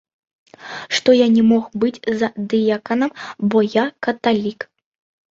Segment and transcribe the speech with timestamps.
[0.99, 3.09] Што я не мог быць за дыякана,
[3.51, 4.59] бо я каталік.